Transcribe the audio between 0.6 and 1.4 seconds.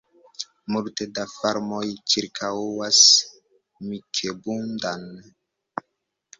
Multe da